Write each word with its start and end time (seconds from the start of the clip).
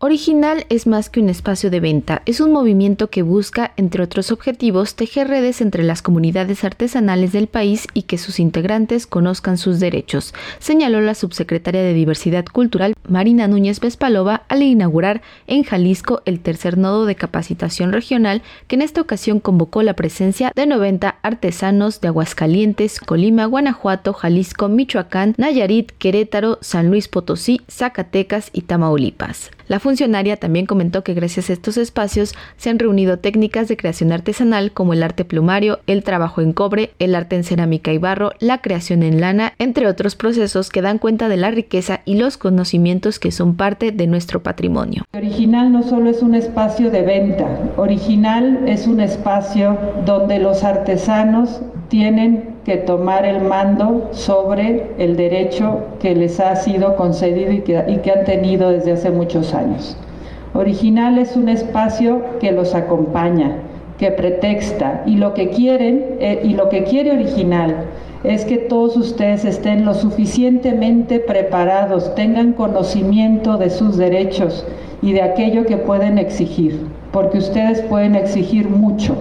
Original 0.00 0.64
es 0.68 0.86
más 0.86 1.10
que 1.10 1.18
un 1.18 1.28
espacio 1.28 1.70
de 1.70 1.80
venta, 1.80 2.22
es 2.24 2.38
un 2.38 2.52
movimiento 2.52 3.10
que 3.10 3.22
busca, 3.22 3.72
entre 3.76 4.00
otros 4.04 4.30
objetivos, 4.30 4.94
tejer 4.94 5.26
redes 5.26 5.60
entre 5.60 5.82
las 5.82 6.02
comunidades 6.02 6.62
artesanales 6.62 7.32
del 7.32 7.48
país 7.48 7.88
y 7.94 8.02
que 8.02 8.16
sus 8.16 8.38
integrantes 8.38 9.08
conozcan 9.08 9.58
sus 9.58 9.80
derechos, 9.80 10.34
señaló 10.60 11.00
la 11.00 11.16
subsecretaria 11.16 11.82
de 11.82 11.94
Diversidad 11.94 12.44
Cultural 12.44 12.94
Marina 13.08 13.48
Núñez 13.48 13.80
Vespalova 13.80 14.44
al 14.48 14.62
inaugurar 14.62 15.20
en 15.48 15.64
Jalisco 15.64 16.22
el 16.26 16.38
tercer 16.38 16.78
nodo 16.78 17.04
de 17.04 17.16
capacitación 17.16 17.92
regional 17.92 18.42
que 18.68 18.76
en 18.76 18.82
esta 18.82 19.00
ocasión 19.00 19.40
convocó 19.40 19.82
la 19.82 19.94
presencia 19.94 20.52
de 20.54 20.66
90 20.66 21.16
artesanos 21.22 22.00
de 22.00 22.06
Aguascalientes, 22.06 23.00
Colima, 23.00 23.46
Guanajuato, 23.46 24.12
Jalisco, 24.12 24.68
Michoacán, 24.68 25.34
Nayarit, 25.38 25.90
Querétaro, 25.98 26.58
San 26.60 26.88
Luis 26.88 27.08
Potosí, 27.08 27.62
Zacatecas 27.68 28.50
y 28.52 28.62
Tamaulipas. 28.62 29.50
Funcionaria 29.88 30.36
también 30.36 30.66
comentó 30.66 31.02
que 31.02 31.14
gracias 31.14 31.48
a 31.48 31.54
estos 31.54 31.78
espacios 31.78 32.34
se 32.58 32.68
han 32.68 32.78
reunido 32.78 33.20
técnicas 33.20 33.68
de 33.68 33.78
creación 33.78 34.12
artesanal 34.12 34.70
como 34.70 34.92
el 34.92 35.02
arte 35.02 35.24
plumario, 35.24 35.80
el 35.86 36.02
trabajo 36.02 36.42
en 36.42 36.52
cobre, 36.52 36.90
el 36.98 37.14
arte 37.14 37.36
en 37.36 37.42
cerámica 37.42 37.90
y 37.90 37.96
barro, 37.96 38.32
la 38.38 38.58
creación 38.58 39.02
en 39.02 39.18
lana, 39.18 39.54
entre 39.58 39.86
otros 39.86 40.14
procesos 40.14 40.68
que 40.68 40.82
dan 40.82 40.98
cuenta 40.98 41.30
de 41.30 41.38
la 41.38 41.50
riqueza 41.50 42.02
y 42.04 42.16
los 42.16 42.36
conocimientos 42.36 43.18
que 43.18 43.32
son 43.32 43.56
parte 43.56 43.90
de 43.90 44.06
nuestro 44.06 44.42
patrimonio. 44.42 45.04
Original 45.14 45.72
no 45.72 45.82
solo 45.82 46.10
es 46.10 46.20
un 46.20 46.34
espacio 46.34 46.90
de 46.90 47.00
venta, 47.00 47.46
original 47.78 48.68
es 48.68 48.86
un 48.86 49.00
espacio 49.00 49.78
donde 50.04 50.38
los 50.38 50.64
artesanos 50.64 51.62
tienen 51.88 52.47
que 52.68 52.76
tomar 52.76 53.24
el 53.24 53.40
mando 53.40 54.10
sobre 54.10 54.90
el 54.98 55.16
derecho 55.16 55.86
que 56.00 56.14
les 56.14 56.38
ha 56.38 56.54
sido 56.54 56.96
concedido 56.96 57.50
y 57.50 57.62
que, 57.62 57.82
y 57.88 57.96
que 57.96 58.10
han 58.10 58.26
tenido 58.26 58.68
desde 58.68 58.92
hace 58.92 59.10
muchos 59.10 59.54
años. 59.54 59.96
Original 60.52 61.16
es 61.16 61.34
un 61.34 61.48
espacio 61.48 62.20
que 62.40 62.52
los 62.52 62.74
acompaña, 62.74 63.56
que 63.96 64.10
pretexta 64.10 65.02
y 65.06 65.16
lo 65.16 65.32
que 65.32 65.48
quieren 65.48 66.18
eh, 66.20 66.42
y 66.44 66.50
lo 66.50 66.68
que 66.68 66.84
quiere 66.84 67.12
original 67.12 67.74
es 68.22 68.44
que 68.44 68.58
todos 68.58 68.98
ustedes 68.98 69.46
estén 69.46 69.86
lo 69.86 69.94
suficientemente 69.94 71.20
preparados, 71.20 72.14
tengan 72.14 72.52
conocimiento 72.52 73.56
de 73.56 73.70
sus 73.70 73.96
derechos 73.96 74.66
y 75.00 75.12
de 75.12 75.22
aquello 75.22 75.64
que 75.64 75.78
pueden 75.78 76.18
exigir, 76.18 76.86
porque 77.12 77.38
ustedes 77.38 77.80
pueden 77.80 78.14
exigir 78.14 78.68
mucho. 78.68 79.16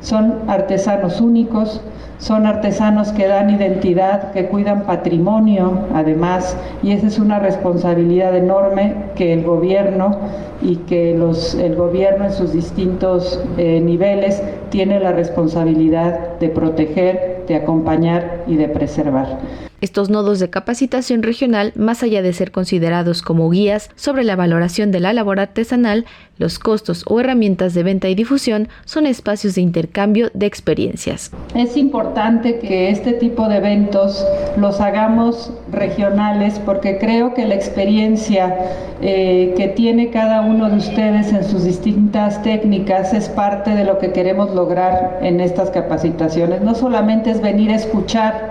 Son 0.00 0.34
artesanos 0.48 1.20
únicos, 1.20 1.80
son 2.18 2.46
artesanos 2.46 3.12
que 3.12 3.26
dan 3.26 3.50
identidad, 3.50 4.32
que 4.32 4.46
cuidan 4.46 4.82
patrimonio, 4.82 5.86
además, 5.94 6.56
y 6.82 6.92
esa 6.92 7.06
es 7.06 7.18
una 7.18 7.38
responsabilidad 7.38 8.36
enorme 8.36 8.94
que 9.14 9.32
el 9.32 9.42
gobierno 9.42 10.18
y 10.62 10.76
que 10.76 11.14
los, 11.14 11.54
el 11.54 11.76
gobierno 11.76 12.26
en 12.26 12.32
sus 12.32 12.52
distintos 12.52 13.42
eh, 13.56 13.80
niveles 13.80 14.42
tiene 14.70 15.00
la 15.00 15.12
responsabilidad 15.12 16.38
de 16.38 16.48
proteger, 16.48 17.44
de 17.48 17.56
acompañar 17.56 18.44
y 18.46 18.56
de 18.56 18.68
preservar. 18.68 19.38
Estos 19.80 20.10
nodos 20.10 20.40
de 20.40 20.50
capacitación 20.50 21.22
regional, 21.22 21.72
más 21.74 22.02
allá 22.02 22.20
de 22.20 22.34
ser 22.34 22.52
considerados 22.52 23.22
como 23.22 23.48
guías 23.48 23.88
sobre 23.96 24.24
la 24.24 24.36
valoración 24.36 24.90
de 24.90 25.00
la 25.00 25.14
labor 25.14 25.40
artesanal, 25.40 26.04
los 26.36 26.58
costos 26.58 27.02
o 27.06 27.18
herramientas 27.18 27.72
de 27.72 27.82
venta 27.82 28.08
y 28.08 28.14
difusión 28.14 28.68
son 28.84 29.06
espacios 29.06 29.54
de 29.54 29.62
intercambio 29.62 30.30
de 30.34 30.44
experiencias. 30.44 31.30
Es 31.54 31.78
importante 31.78 32.58
que 32.58 32.90
este 32.90 33.14
tipo 33.14 33.48
de 33.48 33.56
eventos 33.56 34.26
los 34.58 34.80
hagamos 34.80 35.50
regionales 35.72 36.58
porque 36.58 36.98
creo 36.98 37.32
que 37.32 37.46
la 37.46 37.54
experiencia 37.54 38.56
eh, 39.02 39.54
que 39.56 39.68
tiene 39.68 40.10
cada 40.10 40.42
uno 40.42 40.68
de 40.68 40.76
ustedes 40.76 41.32
en 41.32 41.42
sus 41.44 41.64
distintas 41.64 42.42
técnicas 42.42 43.14
es 43.14 43.30
parte 43.30 43.70
de 43.70 43.84
lo 43.84 43.98
que 43.98 44.12
queremos 44.12 44.54
lograr 44.54 45.20
en 45.22 45.40
estas 45.40 45.70
capacitaciones. 45.70 46.60
No 46.60 46.74
solamente 46.74 47.30
es 47.30 47.40
venir 47.40 47.70
a 47.70 47.76
escuchar, 47.76 48.49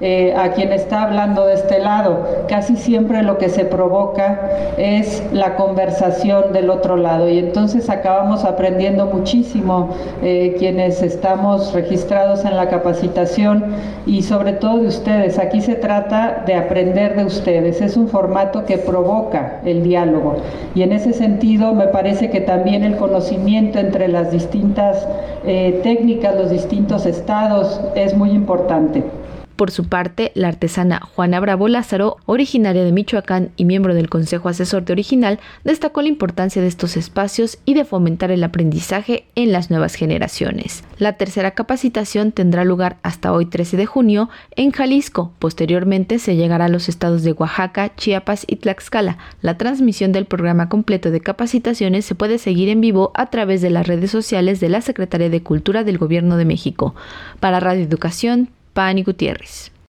eh, 0.00 0.34
a 0.34 0.52
quien 0.52 0.72
está 0.72 1.02
hablando 1.02 1.44
de 1.46 1.54
este 1.54 1.78
lado. 1.78 2.26
Casi 2.48 2.76
siempre 2.76 3.22
lo 3.22 3.36
que 3.36 3.50
se 3.50 3.66
provoca 3.66 4.48
es 4.78 5.22
la 5.32 5.56
conversación 5.56 6.52
del 6.54 6.70
otro 6.70 6.96
lado 6.96 7.28
y 7.28 7.38
entonces 7.38 7.90
acabamos 7.90 8.44
aprendiendo 8.44 9.06
muchísimo 9.06 9.90
eh, 10.22 10.56
quienes 10.58 11.02
estamos 11.02 11.74
registrados 11.74 12.46
en 12.46 12.56
la 12.56 12.68
capacitación 12.68 13.74
y 14.06 14.22
sobre 14.22 14.54
todo 14.54 14.78
de 14.78 14.88
ustedes. 14.88 15.38
Aquí 15.38 15.60
se 15.60 15.74
trata 15.74 16.44
de 16.46 16.54
aprender 16.54 17.16
de 17.16 17.24
ustedes. 17.24 17.82
Es 17.82 17.96
un 17.96 18.08
formato 18.08 18.64
que 18.64 18.78
provoca 18.78 19.60
el 19.64 19.82
diálogo 19.82 20.36
y 20.74 20.82
en 20.82 20.92
ese 20.92 21.12
sentido 21.12 21.74
me 21.74 21.88
parece 21.88 22.30
que 22.30 22.40
también 22.40 22.84
el 22.84 22.96
conocimiento 22.96 23.78
entre 23.78 24.08
las 24.08 24.30
distintas 24.30 25.06
eh, 25.46 25.80
técnicas, 25.82 26.34
los 26.34 26.50
distintos 26.50 27.06
estados 27.06 27.80
es 27.94 28.16
muy 28.16 28.30
importante. 28.30 29.02
Por 29.60 29.70
su 29.70 29.88
parte, 29.88 30.32
la 30.34 30.48
artesana 30.48 31.00
Juana 31.00 31.38
Bravo 31.38 31.68
Lázaro, 31.68 32.16
originaria 32.24 32.82
de 32.82 32.92
Michoacán 32.92 33.50
y 33.58 33.66
miembro 33.66 33.94
del 33.94 34.08
Consejo 34.08 34.48
Asesor 34.48 34.86
de 34.86 34.94
Original, 34.94 35.38
destacó 35.64 36.00
la 36.00 36.08
importancia 36.08 36.62
de 36.62 36.68
estos 36.68 36.96
espacios 36.96 37.58
y 37.66 37.74
de 37.74 37.84
fomentar 37.84 38.30
el 38.30 38.42
aprendizaje 38.42 39.26
en 39.34 39.52
las 39.52 39.68
nuevas 39.70 39.96
generaciones. 39.96 40.82
La 40.96 41.18
tercera 41.18 41.50
capacitación 41.50 42.32
tendrá 42.32 42.64
lugar 42.64 42.96
hasta 43.02 43.34
hoy 43.34 43.44
13 43.44 43.76
de 43.76 43.84
junio 43.84 44.30
en 44.56 44.70
Jalisco. 44.70 45.34
Posteriormente 45.38 46.18
se 46.18 46.36
llegará 46.36 46.64
a 46.64 46.70
los 46.70 46.88
estados 46.88 47.22
de 47.22 47.32
Oaxaca, 47.32 47.94
Chiapas 47.94 48.46
y 48.46 48.56
Tlaxcala. 48.56 49.18
La 49.42 49.58
transmisión 49.58 50.12
del 50.12 50.24
programa 50.24 50.70
completo 50.70 51.10
de 51.10 51.20
capacitaciones 51.20 52.06
se 52.06 52.14
puede 52.14 52.38
seguir 52.38 52.70
en 52.70 52.80
vivo 52.80 53.12
a 53.14 53.26
través 53.26 53.60
de 53.60 53.68
las 53.68 53.86
redes 53.86 54.10
sociales 54.10 54.58
de 54.58 54.70
la 54.70 54.80
Secretaría 54.80 55.28
de 55.28 55.42
Cultura 55.42 55.84
del 55.84 55.98
Gobierno 55.98 56.38
de 56.38 56.46
México. 56.46 56.94
Para 57.40 57.60
Radio 57.60 57.84
Educación, 57.84 58.48
Pani 58.80 59.02
Gutiérrez. 59.02 59.70